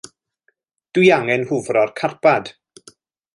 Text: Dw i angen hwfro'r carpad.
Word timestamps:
Dw 0.97 1.03
i 1.07 1.11
angen 1.17 1.45
hwfro'r 1.51 1.93
carpad. 2.01 2.51